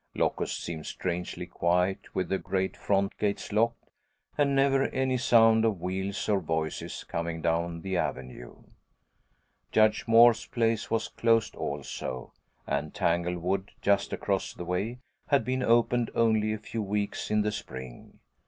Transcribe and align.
Locust 0.15 0.63
seemed 0.63 0.87
strangely 0.87 1.45
quiet 1.45 2.15
with 2.15 2.27
the 2.29 2.39
great 2.39 2.75
front 2.75 3.15
gates 3.19 3.51
locked, 3.51 3.91
and 4.35 4.55
never 4.55 4.85
any 4.87 5.15
sound 5.15 5.63
of 5.63 5.79
wheels 5.79 6.27
or 6.27 6.39
voices 6.39 7.03
coming 7.03 7.39
down 7.39 7.81
the 7.81 7.97
avenue. 7.97 8.63
Judge 9.71 10.07
Moore's 10.07 10.47
place 10.47 10.89
was 10.89 11.07
closed 11.07 11.53
also, 11.55 12.33
and 12.65 12.95
Tanglewood, 12.95 13.73
just 13.79 14.11
across 14.11 14.55
the 14.55 14.65
way, 14.65 14.97
had 15.27 15.45
been 15.45 15.61
opened 15.61 16.09
only 16.15 16.51
a 16.51 16.57
few 16.57 16.81
weeks 16.81 17.29
in 17.29 17.43
the 17.43 17.51
spring. 17.51 18.17